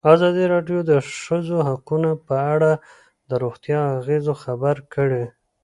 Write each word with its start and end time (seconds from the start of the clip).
ازادي 0.13 0.43
راډیو 0.53 0.79
د 0.85 0.87
د 0.91 0.93
ښځو 1.23 1.57
حقونه 1.69 2.11
په 2.25 2.35
اړه 2.53 2.71
د 3.29 3.31
روغتیایي 3.43 3.89
اغېزو 3.99 4.33
خبره 4.43 4.81
کړې. 4.93 5.23